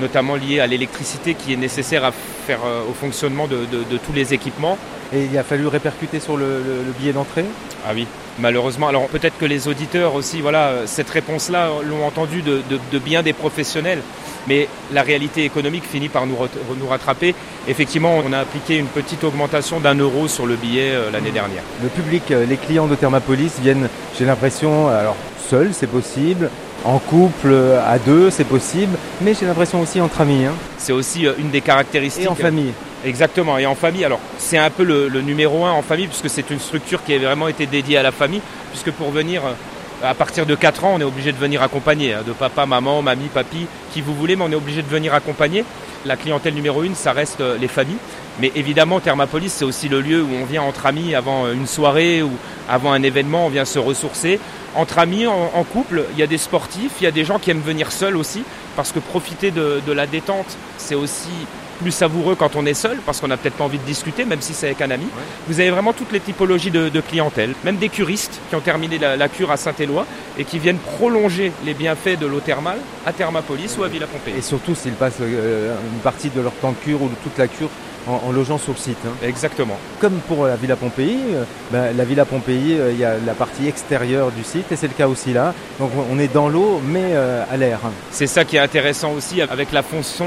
notamment 0.00 0.36
lié 0.36 0.60
à 0.60 0.68
l'électricité 0.68 1.34
qui 1.34 1.52
est 1.52 1.56
nécessaire 1.56 2.04
à 2.04 2.12
faire 2.12 2.60
au 2.88 2.92
fonctionnement 2.94 3.48
de, 3.48 3.56
de- 3.72 3.82
de 3.90 3.96
tous 3.98 4.12
les 4.14 4.32
équipements. 4.34 4.78
Et 5.12 5.24
il 5.24 5.38
a 5.38 5.42
fallu 5.42 5.66
répercuter 5.66 6.20
sur 6.20 6.36
le, 6.36 6.44
le- 6.46 6.84
le 6.86 6.92
billet 6.98 7.12
d'entrée. 7.12 7.44
Ah 7.86 7.92
oui, 7.94 8.06
malheureusement. 8.38 8.88
Alors 8.88 9.06
peut-être 9.08 9.38
que 9.38 9.46
les 9.46 9.66
auditeurs 9.68 10.14
aussi, 10.14 10.40
voilà, 10.42 10.72
cette 10.86 11.08
réponse-là 11.08 11.68
l'ont 11.88 12.04
entendu 12.06 12.42
de, 12.42 12.60
de- 12.68 12.78
de 12.92 12.98
bien 12.98 13.22
des 13.22 13.32
professionnels, 13.32 14.00
mais 14.48 14.68
la 14.92 15.02
réalité 15.02 15.44
économique 15.44 15.84
finit 15.84 16.08
par 16.10 16.26
nous, 16.26 16.36
rattraper. 16.88 17.34
Effectivement, 17.68 18.20
on 18.24 18.32
a 18.34 18.38
appliqué 18.40 18.76
une 18.76 18.86
petite 18.86 19.24
augmentation 19.24 19.80
d'un 19.80 19.94
euro 19.94 20.28
sur 20.28 20.46
le 20.46 20.56
billet 20.56 20.90
euh, 20.92 21.10
l'année 21.10 21.30
dernière. 21.30 21.62
Le 21.82 21.88
public, 21.88 22.30
euh, 22.30 22.44
les 22.46 22.56
clients 22.56 22.86
de 22.86 22.94
Thermapolis 22.94 23.52
viennent, 23.62 23.88
j'ai 24.18 24.26
l'impression, 24.26 24.88
alors 24.88 25.16
seul 25.48 25.70
c'est 25.72 25.86
possible, 25.86 26.50
en 26.84 26.98
couple, 26.98 27.48
euh, 27.50 27.80
à 27.86 27.98
deux 27.98 28.28
c'est 28.30 28.44
possible, 28.44 28.96
mais 29.22 29.32
j'ai 29.32 29.46
l'impression 29.46 29.80
aussi 29.80 30.00
entre 30.02 30.20
amis 30.20 30.44
hein, 30.44 30.52
C'est 30.76 30.92
aussi 30.92 31.26
une 31.38 31.50
des 31.50 31.62
caractéristiques. 31.62 32.24
et 32.26 32.28
en 32.28 32.34
famille. 32.34 32.72
Exactement, 33.04 33.58
et 33.58 33.66
en 33.66 33.74
famille. 33.74 34.04
Alors, 34.04 34.20
c'est 34.38 34.58
un 34.58 34.70
peu 34.70 34.82
le, 34.82 35.20
numéro 35.20 35.64
un 35.64 35.72
en 35.72 35.82
famille, 35.82 36.08
puisque 36.08 36.28
c'est 36.28 36.50
une 36.50 36.58
structure 36.58 37.04
qui 37.04 37.14
a 37.14 37.18
vraiment 37.18 37.48
été 37.48 37.66
dédiée 37.66 37.96
à 37.96 38.02
la 38.02 38.12
famille, 38.12 38.40
puisque 38.70 38.90
pour 38.90 39.10
venir, 39.10 39.42
euh, 39.44 39.52
à 40.08 40.14
partir 40.14 40.46
de 40.46 40.54
4 40.54 40.84
ans, 40.84 40.94
on 40.96 41.00
est 41.00 41.04
obligé 41.04 41.30
de 41.30 41.36
venir 41.36 41.62
accompagner, 41.62 42.14
hein, 42.14 42.22
de 42.26 42.32
papa, 42.32 42.66
maman, 42.66 43.00
mamie, 43.02 43.28
papy, 43.28 43.66
qui 43.92 44.00
vous 44.00 44.14
voulez, 44.14 44.34
mais 44.34 44.44
on 44.44 44.50
est 44.50 44.56
obligé 44.56 44.82
de 44.82 44.88
venir 44.88 45.14
accompagner. 45.14 45.64
La 46.06 46.16
clientèle 46.16 46.54
numéro 46.54 46.82
une, 46.82 46.94
ça 46.94 47.12
reste 47.12 47.40
euh, 47.40 47.56
les 47.56 47.68
familles. 47.68 47.98
Mais 48.40 48.52
évidemment, 48.54 49.00
Thermapolis, 49.00 49.52
c'est 49.52 49.64
aussi 49.64 49.88
le 49.88 50.00
lieu 50.00 50.22
où 50.22 50.30
on 50.40 50.44
vient 50.44 50.62
entre 50.62 50.86
amis 50.86 51.14
avant 51.14 51.50
une 51.50 51.66
soirée 51.66 52.22
ou 52.22 52.30
avant 52.68 52.92
un 52.92 53.02
événement, 53.02 53.46
on 53.46 53.48
vient 53.48 53.64
se 53.64 53.78
ressourcer. 53.78 54.38
Entre 54.74 54.98
amis, 54.98 55.26
en, 55.26 55.64
couple, 55.64 56.04
il 56.12 56.18
y 56.18 56.22
a 56.22 56.26
des 56.26 56.38
sportifs, 56.38 56.92
il 57.00 57.04
y 57.04 57.06
a 57.06 57.10
des 57.10 57.24
gens 57.24 57.38
qui 57.38 57.50
aiment 57.50 57.60
venir 57.60 57.90
seuls 57.90 58.16
aussi, 58.16 58.44
parce 58.76 58.92
que 58.92 58.98
profiter 58.98 59.50
de, 59.50 59.80
de 59.86 59.92
la 59.92 60.06
détente, 60.06 60.56
c'est 60.76 60.94
aussi 60.94 61.30
plus 61.78 61.92
savoureux 61.92 62.34
quand 62.34 62.56
on 62.56 62.66
est 62.66 62.74
seul, 62.74 62.98
parce 63.06 63.20
qu'on 63.20 63.28
n'a 63.28 63.36
peut-être 63.36 63.54
pas 63.54 63.64
envie 63.64 63.78
de 63.78 63.84
discuter, 63.84 64.24
même 64.24 64.40
si 64.40 64.52
c'est 64.52 64.66
avec 64.66 64.82
un 64.82 64.90
ami. 64.90 65.06
Vous 65.46 65.60
avez 65.60 65.70
vraiment 65.70 65.92
toutes 65.92 66.12
les 66.12 66.20
typologies 66.20 66.70
de, 66.70 67.00
clientèle, 67.00 67.54
même 67.64 67.76
des 67.76 67.88
curistes 67.88 68.40
qui 68.48 68.56
ont 68.56 68.60
terminé 68.60 68.98
la, 68.98 69.28
cure 69.28 69.50
à 69.50 69.56
Saint-Éloi 69.56 70.06
et 70.36 70.44
qui 70.44 70.58
viennent 70.58 70.78
prolonger 70.78 71.52
les 71.64 71.74
bienfaits 71.74 72.18
de 72.18 72.26
l'eau 72.26 72.40
thermale 72.40 72.78
à 73.06 73.12
Thermapolis 73.12 73.76
ou 73.78 73.84
à 73.84 73.88
Villa 73.88 74.06
Pompée. 74.06 74.34
Et 74.36 74.42
surtout 74.42 74.74
s'ils 74.74 74.92
passent 74.92 75.20
euh, 75.20 75.74
une 75.94 76.00
partie 76.00 76.30
de 76.30 76.40
leur 76.40 76.52
temps 76.54 76.72
de 76.72 76.76
cure 76.76 77.02
ou 77.02 77.08
de 77.08 77.14
toute 77.22 77.38
la 77.38 77.46
cure 77.46 77.70
en, 78.06 78.32
logeant 78.32 78.58
sur 78.58 78.72
le 78.72 78.78
site. 78.78 78.98
Hein. 79.06 79.12
Exactement. 79.22 79.78
Comme 80.00 80.18
pour 80.26 80.46
la 80.46 80.56
Villa 80.56 80.76
Pompéi, 80.76 81.18
euh, 81.34 81.44
ben, 81.70 81.96
la 81.96 82.04
Villa 82.04 82.24
Pompéi, 82.24 82.78
euh, 82.78 82.92
il 82.92 82.98
y 82.98 83.04
a 83.04 83.16
la 83.24 83.34
partie 83.34 83.68
extérieure 83.68 84.30
du 84.32 84.42
site 84.44 84.57
et 84.70 84.76
c'est 84.76 84.88
le 84.88 84.94
cas 84.94 85.08
aussi 85.08 85.32
là. 85.32 85.54
Donc 85.78 85.90
on 86.10 86.18
est 86.18 86.32
dans 86.32 86.48
l'eau 86.48 86.80
mais 86.84 87.10
euh, 87.12 87.44
à 87.50 87.56
l'air. 87.56 87.80
C'est 88.10 88.26
ça 88.26 88.44
qui 88.44 88.56
est 88.56 88.60
intéressant 88.60 89.12
aussi 89.12 89.40
avec 89.42 89.72
la 89.72 89.82
fonction 89.82 90.26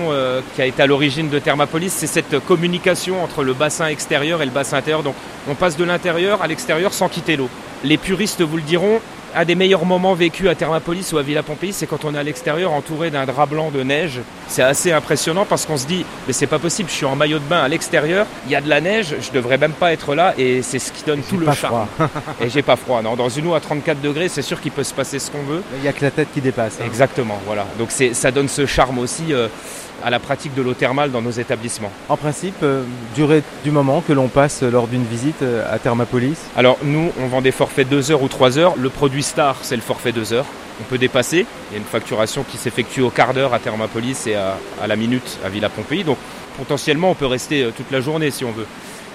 qui 0.56 0.62
a 0.62 0.66
été 0.66 0.82
à 0.82 0.88
l'origine 0.88 1.30
de 1.30 1.40
Thermapolis, 1.40 1.92
c'est 1.92 2.08
cette 2.08 2.40
communication 2.46 3.24
entre 3.24 3.44
le 3.44 3.54
bassin 3.54 3.88
extérieur 3.88 4.42
et 4.42 4.46
le 4.46 4.52
bassin 4.52 4.78
intérieur. 4.78 5.04
Donc 5.04 5.16
on 5.50 5.56
passe 5.56 5.78
de 5.78 5.84
l'intérieur 5.84 6.42
à 6.42 6.48
l'extérieur 6.48 6.94
sans 6.94 7.10
quitter 7.10 7.36
l'eau. 7.36 7.50
Les 7.84 7.98
puristes 7.98 8.42
vous 8.42 8.58
le 8.58 8.64
diront, 8.64 9.02
un 9.36 9.46
des 9.46 9.56
meilleurs 9.56 9.86
moments 9.86 10.14
vécus 10.14 10.48
à 10.50 10.56
Thermapolis 10.56 11.12
ou 11.14 11.18
à 11.18 11.22
Villa 11.22 11.44
Pompéi, 11.44 11.74
c'est 11.74 11.88
quand 11.88 12.06
on 12.06 12.14
est 12.16 12.18
à 12.18 12.24
l'extérieur 12.24 12.72
entouré 12.74 13.10
d'un 13.12 13.26
drap 13.26 13.46
blanc 13.46 13.72
de 13.72 13.84
neige. 13.84 14.20
C'est 14.48 14.64
assez 14.64 14.92
impressionnant 14.92 15.46
parce 15.46 15.66
qu'on 15.66 15.78
se 15.78 15.88
dit, 15.88 16.06
mais 16.28 16.34
c'est 16.34 16.48
pas 16.48 16.60
possible, 16.60 16.90
je 16.90 16.96
suis 16.96 17.06
en 17.06 17.16
maillot 17.16 17.40
de 17.40 17.46
bain 17.46 17.62
à 17.62 17.68
l'extérieur, 17.68 18.26
il 18.46 18.52
y 18.52 18.56
a 18.56 18.62
de 18.62 18.70
la 18.70 18.82
neige, 18.82 19.16
je 19.22 19.32
devrais 19.32 19.58
même 19.58 19.74
pas 19.74 19.94
être 19.94 20.16
là 20.16 20.34
et 20.38 20.62
c'est 20.62 20.80
ce 20.80 20.92
qui 20.92 21.04
donne 21.04 21.22
tout 21.22 21.38
le 21.38 21.52
charme. 21.54 21.88
et 22.42 22.50
j'ai 22.50 22.62
pas 22.62 22.76
froid, 22.76 23.02
non. 23.02 23.16
Dans 23.16 23.30
une 23.30 23.48
eau 23.48 23.54
à 23.54 23.60
34 23.60 24.02
degrés, 24.02 24.30
c'est 24.30 24.42
sûr 24.42 24.60
qu'il 24.60 24.72
peut 24.72 24.84
se 24.84 24.94
passer 24.94 25.20
ce 25.20 25.32
qu'on 25.32 25.44
veut. 25.44 25.64
Il 25.78 25.84
y 25.84 25.88
a 25.88 25.94
que 25.94 26.04
la 26.04 26.12
tête 26.12 26.30
qui 26.34 26.42
dépasse. 26.42 26.78
Hein. 26.82 26.86
Exactement, 26.86 27.40
voilà. 27.46 27.66
Donc 27.78 27.90
ça 27.92 28.32
donne 28.32 28.48
ce 28.48 28.66
charme 28.66 29.00
aussi. 29.00 29.34
Euh, 29.34 29.48
à 30.04 30.10
la 30.10 30.20
pratique 30.20 30.54
de 30.54 30.62
l'eau 30.62 30.74
thermale 30.74 31.12
dans 31.12 31.22
nos 31.22 31.32
établissements. 31.32 31.92
En 32.10 32.18
principe, 32.18 32.56
euh, 32.64 32.84
durée 33.16 33.44
du 33.64 33.72
moment 33.72 34.02
que 34.02 34.14
l'on 34.14 34.28
passe 34.28 34.64
lors 34.64 34.88
d'une 34.88 35.04
visite 35.04 35.42
euh, 35.42 35.64
à 35.74 35.80
Thermapolis 35.80 36.38
Alors 36.56 36.78
nous, 36.84 37.12
on 37.20 37.28
vend 37.28 37.42
des 37.42 37.52
forfaits 37.52 37.88
2 37.88 38.12
heures 38.12 38.24
ou 38.24 38.28
3 38.28 38.58
heures. 38.58 38.76
Le 38.78 38.90
produit 38.90 39.24
star, 39.24 39.58
c'est 39.62 39.76
le 39.76 39.82
forfait 39.82 40.12
2 40.12 40.34
heures. 40.34 40.46
On 40.80 40.84
peut 40.84 40.98
dépasser. 40.98 41.46
Il 41.70 41.74
y 41.74 41.76
a 41.76 41.80
une 41.80 41.86
facturation 41.86 42.44
qui 42.44 42.58
s'effectue 42.58 43.02
au 43.02 43.10
quart 43.10 43.34
d'heure 43.34 43.54
à 43.54 43.60
Thermapolis 43.60 44.28
et 44.28 44.36
à, 44.36 44.58
la 44.88 44.96
minute 44.96 45.40
à 45.46 45.50
Villa 45.50 45.70
Pompéi. 45.70 46.04
Donc 46.04 46.18
potentiellement, 46.58 47.12
on 47.12 47.16
peut 47.16 47.26
rester 47.26 47.64
euh, 47.64 47.72
toute 47.76 47.92
la 47.92 48.02
journée 48.02 48.32
si 48.32 48.46
on 48.46 48.52
veut. 48.52 48.68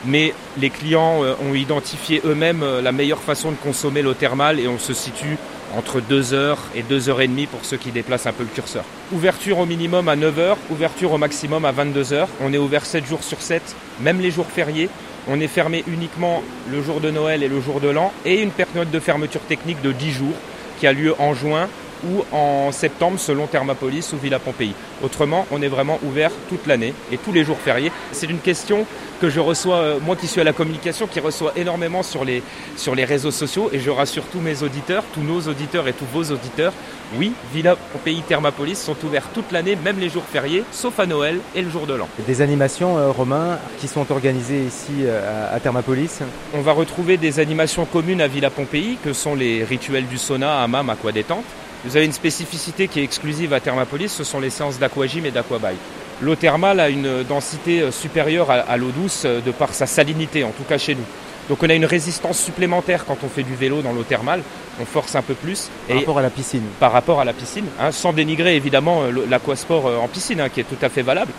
Mais 0.04 0.34
les 0.58 0.70
clients 0.70 1.22
ont 1.42 1.54
identifié 1.54 2.20
eux-mêmes 2.24 2.62
la 2.82 2.92
meilleure 2.92 3.18
façon 3.18 3.50
de 3.50 3.56
consommer 3.56 4.02
l'eau 4.02 4.12
thermale 4.12 4.60
et 4.60 4.68
on 4.68 4.78
se 4.78 4.92
situe 4.92 5.38
entre 5.74 6.00
2h 6.00 6.56
et 6.74 6.82
2h30 6.82 7.46
pour 7.46 7.64
ceux 7.64 7.76
qui 7.76 7.90
déplacent 7.90 8.26
un 8.26 8.32
peu 8.32 8.42
le 8.42 8.48
curseur. 8.48 8.84
Ouverture 9.12 9.58
au 9.58 9.66
minimum 9.66 10.08
à 10.08 10.16
9h, 10.16 10.56
ouverture 10.70 11.12
au 11.12 11.18
maximum 11.18 11.64
à 11.64 11.72
22h. 11.72 12.26
On 12.40 12.52
est 12.52 12.58
ouvert 12.58 12.84
7 12.84 13.06
jours 13.06 13.22
sur 13.22 13.40
7, 13.40 13.62
même 14.00 14.20
les 14.20 14.30
jours 14.30 14.46
fériés. 14.46 14.88
On 15.28 15.40
est 15.40 15.48
fermé 15.48 15.82
uniquement 15.88 16.42
le 16.70 16.82
jour 16.82 17.00
de 17.00 17.10
Noël 17.10 17.42
et 17.42 17.48
le 17.48 17.60
jour 17.60 17.80
de 17.80 17.88
l'an 17.88 18.12
et 18.24 18.42
une 18.42 18.50
période 18.50 18.90
de 18.90 19.00
fermeture 19.00 19.40
technique 19.40 19.82
de 19.82 19.92
10 19.92 20.12
jours 20.12 20.34
qui 20.78 20.86
a 20.86 20.92
lieu 20.92 21.14
en 21.18 21.34
juin 21.34 21.68
ou 22.04 22.24
en 22.36 22.72
septembre 22.72 23.18
selon 23.18 23.46
Thermapolis 23.46 24.12
ou 24.12 24.16
Villa 24.16 24.38
Pompéi. 24.38 24.74
Autrement, 25.02 25.46
on 25.50 25.62
est 25.62 25.68
vraiment 25.68 25.98
ouvert 26.04 26.30
toute 26.48 26.66
l'année 26.66 26.94
et 27.12 27.18
tous 27.18 27.32
les 27.32 27.44
jours 27.44 27.58
fériés. 27.58 27.92
C'est 28.12 28.28
une 28.28 28.38
question 28.38 28.86
que 29.20 29.30
je 29.30 29.40
reçois, 29.40 29.76
euh, 29.76 29.98
moi 30.04 30.16
qui 30.16 30.26
suis 30.26 30.40
à 30.40 30.44
la 30.44 30.52
communication, 30.52 31.06
qui 31.06 31.20
reçoit 31.20 31.52
énormément 31.56 32.02
sur 32.02 32.24
les, 32.24 32.42
sur 32.76 32.94
les 32.94 33.04
réseaux 33.04 33.30
sociaux 33.30 33.70
et 33.72 33.78
je 33.78 33.90
rassure 33.90 34.24
tous 34.24 34.40
mes 34.40 34.62
auditeurs, 34.62 35.04
tous 35.14 35.22
nos 35.22 35.40
auditeurs 35.40 35.88
et 35.88 35.92
tous 35.92 36.06
vos 36.12 36.24
auditeurs. 36.24 36.72
Oui, 37.16 37.32
Villa 37.54 37.76
Pompéi 37.76 38.20
Thermapolis 38.22 38.76
sont 38.76 38.96
ouverts 39.04 39.28
toute 39.32 39.52
l'année, 39.52 39.76
même 39.76 39.98
les 39.98 40.08
jours 40.08 40.24
fériés, 40.24 40.64
sauf 40.72 40.98
à 40.98 41.06
Noël 41.06 41.38
et 41.54 41.62
le 41.62 41.70
jour 41.70 41.86
de 41.86 41.94
l'an. 41.94 42.08
Des 42.26 42.42
animations, 42.42 42.98
euh, 42.98 43.10
Romain, 43.10 43.58
qui 43.78 43.88
sont 43.88 44.10
organisées 44.10 44.62
ici 44.64 44.92
euh, 45.02 45.54
à 45.54 45.60
Thermapolis? 45.60 46.20
On 46.52 46.60
va 46.60 46.72
retrouver 46.72 47.16
des 47.16 47.38
animations 47.38 47.84
communes 47.84 48.20
à 48.20 48.26
Villa 48.26 48.50
Pompéi, 48.50 48.98
que 49.02 49.12
sont 49.12 49.34
les 49.34 49.64
rituels 49.64 50.06
du 50.06 50.18
sauna, 50.18 50.62
hammam, 50.62 50.90
aqua 50.90 51.12
détente 51.12 51.44
vous 51.84 51.96
avez 51.96 52.06
une 52.06 52.12
spécificité 52.12 52.88
qui 52.88 53.00
est 53.00 53.04
exclusive 53.04 53.52
à 53.52 53.60
Thermapolis, 53.60 54.08
ce 54.08 54.24
sont 54.24 54.40
les 54.40 54.50
séances 54.50 54.78
d'aquagym 54.78 55.26
et 55.26 55.30
d'aquabail. 55.30 55.76
L'eau 56.20 56.34
thermale 56.34 56.80
a 56.80 56.88
une 56.88 57.22
densité 57.24 57.82
euh, 57.82 57.90
supérieure 57.90 58.50
à, 58.50 58.76
l'eau 58.78 58.90
douce 58.90 59.24
euh, 59.26 59.40
de 59.40 59.50
par 59.50 59.74
sa 59.74 59.86
salinité, 59.86 60.44
en 60.44 60.50
tout 60.50 60.64
cas 60.64 60.78
chez 60.78 60.94
nous. 60.94 61.04
Donc 61.48 61.62
on 61.62 61.68
a 61.68 61.74
une 61.74 61.84
résistance 61.84 62.38
supplémentaire 62.40 63.04
quand 63.04 63.18
on 63.22 63.28
fait 63.28 63.42
du 63.42 63.54
vélo 63.54 63.82
dans 63.82 63.92
l'eau 63.92 64.02
thermale, 64.02 64.40
on 64.80 64.86
force 64.86 65.14
un 65.14 65.22
peu 65.22 65.34
plus. 65.34 65.68
Par 65.86 65.98
rapport 65.98 66.18
à 66.18 66.22
la 66.22 66.30
piscine 66.30 66.62
Par 66.80 66.92
rapport 66.92 67.20
à 67.20 67.24
la 67.24 67.34
piscine, 67.34 67.66
hein, 67.78 67.92
sans 67.92 68.12
dénigrer 68.12 68.56
évidemment 68.56 69.02
euh, 69.02 69.26
l'aquasport 69.28 70.02
en 70.02 70.08
piscine, 70.08 70.40
hein, 70.40 70.48
qui 70.48 70.60
est 70.60 70.64
tout 70.64 70.82
à 70.82 70.88
fait 70.88 71.02
valable. 71.02 71.32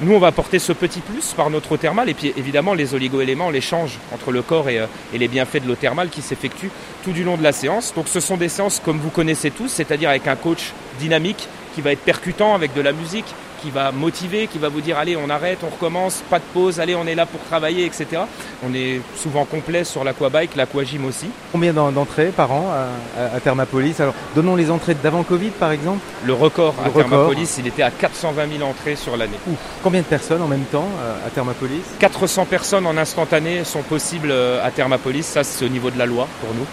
Nous, 0.00 0.14
on 0.14 0.20
va 0.20 0.28
apporter 0.28 0.60
ce 0.60 0.72
petit 0.72 1.00
plus 1.00 1.32
par 1.32 1.50
notre 1.50 1.72
eau 1.72 1.76
thermale 1.76 2.08
et 2.08 2.14
puis 2.14 2.32
évidemment 2.36 2.72
les 2.72 2.94
oligo-éléments, 2.94 3.50
les 3.50 3.60
change 3.60 3.98
entre 4.14 4.30
le 4.30 4.42
corps 4.42 4.68
et, 4.68 4.78
euh, 4.78 4.86
et 5.12 5.18
les 5.18 5.26
bienfaits 5.26 5.60
de 5.60 5.66
l'eau 5.66 5.74
thermale 5.74 6.08
qui 6.08 6.22
s'effectuent 6.22 6.70
tout 7.02 7.10
du 7.10 7.24
long 7.24 7.36
de 7.36 7.42
la 7.42 7.50
séance. 7.50 7.92
Donc 7.96 8.06
ce 8.06 8.20
sont 8.20 8.36
des 8.36 8.48
séances 8.48 8.80
comme 8.84 8.98
vous 8.98 9.10
connaissez 9.10 9.50
tous, 9.50 9.66
c'est-à-dire 9.66 10.10
avec 10.10 10.28
un 10.28 10.36
coach 10.36 10.72
dynamique 11.00 11.48
qui 11.74 11.80
va 11.80 11.90
être 11.90 12.04
percutant 12.04 12.54
avec 12.54 12.74
de 12.74 12.80
la 12.80 12.92
musique, 12.92 13.26
qui 13.60 13.70
va 13.70 13.92
motiver, 13.92 14.46
qui 14.46 14.58
va 14.58 14.68
vous 14.68 14.80
dire 14.80 14.98
allez 14.98 15.16
on 15.16 15.28
arrête, 15.30 15.58
on 15.62 15.70
recommence, 15.70 16.22
pas 16.30 16.38
de 16.38 16.44
pause, 16.52 16.80
allez 16.80 16.94
on 16.94 17.06
est 17.06 17.14
là 17.14 17.26
pour 17.26 17.40
travailler, 17.40 17.84
etc. 17.84 18.22
On 18.66 18.74
est 18.74 19.00
souvent 19.16 19.44
complet 19.44 19.84
sur 19.84 20.04
l'aquabike, 20.04 20.56
l'aquagym 20.56 21.04
aussi. 21.04 21.26
Combien 21.52 21.72
d'entrées 21.72 22.32
par 22.34 22.52
an 22.52 22.70
à, 23.16 23.40
Thermapolis? 23.40 24.00
Alors 24.00 24.14
donnons 24.34 24.56
les 24.56 24.70
entrées 24.70 24.94
d'avant 24.94 25.22
Covid 25.22 25.50
par 25.50 25.72
exemple 25.72 26.00
Le 26.24 26.32
record 26.32 26.74
à 26.84 26.90
Thermapolis, 26.90 27.56
il 27.58 27.66
était 27.66 27.82
à 27.82 27.90
420 27.90 28.58
000 28.58 28.68
entrées 28.68 28.96
sur 28.96 29.16
l'année. 29.16 29.38
Combien 29.82 30.00
de 30.00 30.06
personnes 30.06 30.42
en 30.42 30.48
même 30.48 30.64
temps 30.64 30.88
euh, 31.00 31.26
à 31.26 31.30
Thermapolis? 31.30 31.82
400 31.98 32.46
personnes 32.46 32.86
en 32.86 32.96
instantané 32.96 33.64
sont 33.64 33.82
possibles 33.82 34.30
euh, 34.30 34.64
à 34.64 34.70
Thermapolis, 34.70 35.24
ça 35.24 35.44
c'est 35.44 35.64
au 35.64 35.68
niveau 35.68 35.90
de 35.90 35.98
la 35.98 36.06
loi 36.06 36.28
pour 36.40 36.54
nous. 36.54 36.66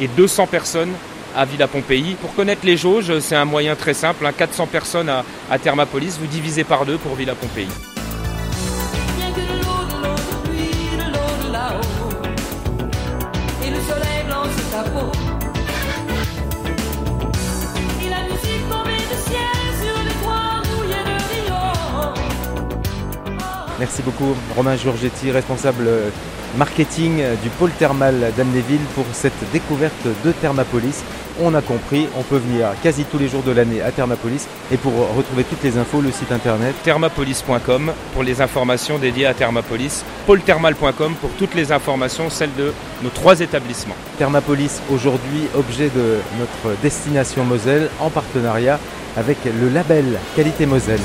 Et 0.00 0.08
200 0.08 0.46
personnes 0.46 0.92
à 1.36 1.44
Villa 1.44 1.68
Pompéi. 1.68 2.14
Pour 2.20 2.34
connaître 2.34 2.64
les 2.64 2.76
jauges, 2.76 3.18
c'est 3.20 3.36
un 3.36 3.44
moyen 3.44 3.74
très 3.76 3.94
simple. 3.94 4.30
400 4.36 4.64
hein. 4.64 4.68
personnes 4.70 5.08
à, 5.08 5.24
à 5.50 5.58
Thermapolis, 5.58 6.18
vous 6.18 6.26
divisez 6.26 6.64
par 6.64 6.84
deux 6.84 6.98
pour 6.98 7.14
Villa 7.14 7.34
Pompéi. 7.34 7.68
Merci 23.82 24.02
beaucoup 24.02 24.36
Romain 24.54 24.76
Giorgetti, 24.76 25.32
responsable 25.32 25.88
marketing 26.56 27.22
du 27.42 27.48
pôle 27.50 27.70
thermal 27.72 28.32
d'Amnéville 28.36 28.80
pour 28.94 29.04
cette 29.12 29.32
découverte 29.52 30.06
de 30.24 30.32
Thermapolis. 30.32 31.02
On 31.40 31.54
a 31.54 31.62
compris, 31.62 32.08
on 32.16 32.22
peut 32.22 32.36
venir 32.36 32.68
quasi 32.82 33.04
tous 33.04 33.18
les 33.18 33.28
jours 33.28 33.42
de 33.42 33.52
l'année 33.52 33.80
à 33.80 33.90
Thermapolis 33.90 34.46
et 34.70 34.76
pour 34.76 34.92
retrouver 35.16 35.44
toutes 35.44 35.62
les 35.62 35.78
infos, 35.78 36.00
le 36.00 36.12
site 36.12 36.30
internet 36.30 36.74
thermapolis.com 36.82 37.92
pour 38.12 38.22
les 38.22 38.40
informations 38.42 38.98
dédiées 38.98 39.26
à 39.26 39.34
Thermapolis, 39.34 40.04
pôlethermal.com 40.26 41.14
pour 41.20 41.30
toutes 41.38 41.54
les 41.54 41.72
informations, 41.72 42.28
celles 42.28 42.54
de 42.58 42.72
nos 43.02 43.10
trois 43.10 43.40
établissements. 43.40 43.96
Thermapolis 44.18 44.82
aujourd'hui 44.92 45.48
objet 45.56 45.88
de 45.88 46.18
notre 46.38 46.78
destination 46.82 47.44
Moselle 47.44 47.88
en 47.98 48.10
partenariat 48.10 48.78
avec 49.16 49.38
le 49.44 49.68
label 49.68 50.18
Qualité 50.36 50.66
Moselle. 50.66 51.00